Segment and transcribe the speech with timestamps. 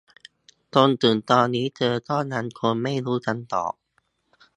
[0.73, 3.73] จนถึงตอนนี้เธอก็ยังคงไม่รู้คำตอบ